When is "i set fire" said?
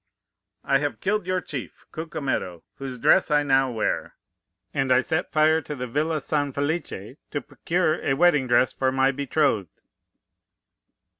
4.91-5.61